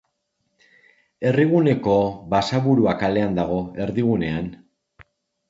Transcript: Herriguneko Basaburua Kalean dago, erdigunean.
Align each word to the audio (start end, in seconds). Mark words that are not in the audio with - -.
Herriguneko 1.29 1.97
Basaburua 2.33 2.97
Kalean 3.03 3.39
dago, 3.41 3.61
erdigunean. 3.87 4.51